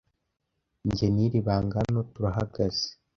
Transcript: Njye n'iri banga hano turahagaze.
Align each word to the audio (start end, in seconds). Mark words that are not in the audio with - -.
Njye 0.87 1.07
n'iri 1.13 1.39
banga 1.45 1.75
hano 1.81 1.99
turahagaze. 2.13 2.85